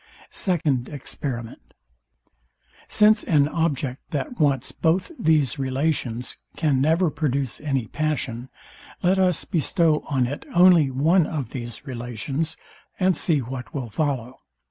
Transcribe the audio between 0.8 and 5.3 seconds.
Experiment. Since an object, that wants both